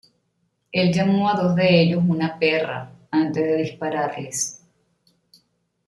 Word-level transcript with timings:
Él 0.71 0.91
llamó 0.91 1.29
a 1.29 1.39
dos 1.39 1.55
de 1.55 1.79
ellos 1.79 2.01
una 2.07 2.39
"perra" 2.39 2.91
antes 3.11 3.43
de 3.43 3.57
dispararles. 3.57 4.65